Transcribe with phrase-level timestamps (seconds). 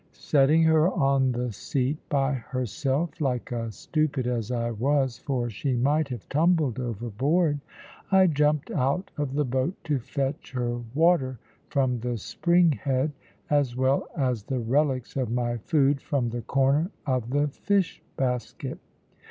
[0.13, 5.75] Setting her on the seat by herself (like a stupid, as I was, for she
[5.75, 7.59] might have tumbled overboard),
[8.11, 11.37] I jumped out of the boat to fetch her water
[11.69, 13.11] from the spring head,
[13.51, 18.79] as well as the relics of my food from the corner of the fish basket.